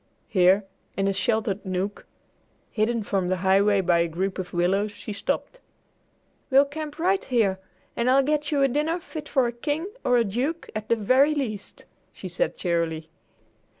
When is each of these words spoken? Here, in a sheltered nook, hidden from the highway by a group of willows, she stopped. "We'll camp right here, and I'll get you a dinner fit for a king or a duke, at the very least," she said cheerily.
Here, 0.29 0.65
in 0.97 1.07
a 1.07 1.13
sheltered 1.13 1.63
nook, 1.63 2.07
hidden 2.71 3.03
from 3.03 3.27
the 3.27 3.35
highway 3.35 3.81
by 3.81 3.99
a 3.99 4.07
group 4.07 4.39
of 4.39 4.51
willows, 4.51 4.91
she 4.91 5.13
stopped. 5.13 5.61
"We'll 6.49 6.65
camp 6.65 6.97
right 6.97 7.23
here, 7.23 7.59
and 7.95 8.09
I'll 8.09 8.23
get 8.23 8.51
you 8.51 8.63
a 8.63 8.67
dinner 8.67 8.97
fit 8.97 9.29
for 9.29 9.45
a 9.45 9.51
king 9.51 9.85
or 10.03 10.17
a 10.17 10.23
duke, 10.23 10.71
at 10.73 10.89
the 10.89 10.95
very 10.95 11.35
least," 11.35 11.85
she 12.11 12.27
said 12.27 12.57
cheerily. 12.57 13.11